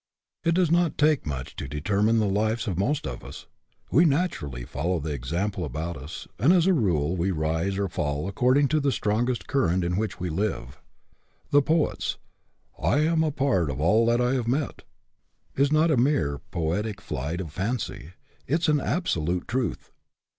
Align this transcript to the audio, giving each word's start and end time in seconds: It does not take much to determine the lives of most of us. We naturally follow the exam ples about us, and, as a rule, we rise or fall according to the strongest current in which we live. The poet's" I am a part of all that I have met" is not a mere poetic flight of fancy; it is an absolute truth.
It 0.43 0.55
does 0.55 0.71
not 0.71 0.97
take 0.97 1.27
much 1.27 1.55
to 1.57 1.67
determine 1.67 2.17
the 2.17 2.25
lives 2.25 2.67
of 2.67 2.75
most 2.75 3.05
of 3.05 3.23
us. 3.23 3.45
We 3.91 4.03
naturally 4.03 4.65
follow 4.65 4.99
the 4.99 5.13
exam 5.13 5.51
ples 5.51 5.63
about 5.67 5.95
us, 5.95 6.27
and, 6.39 6.51
as 6.51 6.65
a 6.65 6.73
rule, 6.73 7.15
we 7.15 7.29
rise 7.29 7.77
or 7.77 7.87
fall 7.87 8.27
according 8.27 8.69
to 8.69 8.79
the 8.79 8.91
strongest 8.91 9.45
current 9.47 9.83
in 9.83 9.95
which 9.97 10.19
we 10.19 10.31
live. 10.31 10.81
The 11.51 11.61
poet's" 11.61 12.17
I 12.81 13.01
am 13.01 13.21
a 13.23 13.29
part 13.29 13.69
of 13.69 13.79
all 13.79 14.07
that 14.07 14.19
I 14.19 14.33
have 14.33 14.47
met" 14.47 14.81
is 15.55 15.71
not 15.71 15.91
a 15.91 15.97
mere 15.97 16.39
poetic 16.49 16.99
flight 16.99 17.39
of 17.39 17.53
fancy; 17.53 18.13
it 18.47 18.61
is 18.61 18.69
an 18.69 18.79
absolute 18.79 19.47
truth. 19.47 19.91